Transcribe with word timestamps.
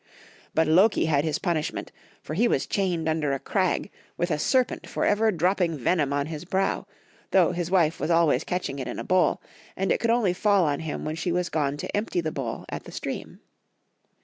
But 0.55 0.65
Loki 0.65 1.05
had 1.05 1.23
his 1.23 1.37
pmiishment, 1.37 1.89
for 2.23 2.33
he 2.33 2.47
was 2.47 2.65
chained 2.65 3.07
under 3.07 3.33
a 3.33 3.39
crag 3.39 3.91
with 4.17 4.31
a 4.31 4.39
serpent 4.39 4.89
for 4.89 5.05
ever 5.05 5.31
droppmg 5.31 5.75
venom 5.77 6.11
on 6.11 6.25
his 6.25 6.43
brow, 6.43 6.87
though 7.29 7.53
liis 7.53 7.69
wife 7.69 7.99
was 7.99 8.09
always 8.09 8.43
catching 8.43 8.79
it 8.79 8.87
in 8.87 8.97
a 8.97 9.03
bowl, 9.03 9.43
and 9.77 9.91
it 9.91 9.99
could 9.99 10.09
only 10.09 10.33
fall 10.33 10.65
on 10.65 10.79
him 10.79 11.05
when 11.05 11.13
she 11.15 11.31
was 11.31 11.49
gone 11.49 11.77
to 11.77 11.95
empty 11.95 12.19
the 12.19 12.31
bowl 12.31 12.65
at 12.69 12.85
the 12.85 12.91
stream. 12.91 13.41